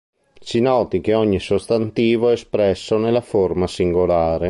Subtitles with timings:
[0.39, 4.39] Si noti che ogni sostantivo è espresso nella forma singolare.